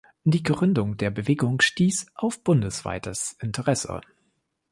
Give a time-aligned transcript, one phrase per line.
[0.23, 4.01] Die Gründung der Bewegung stieß auf bundesweites Interesse.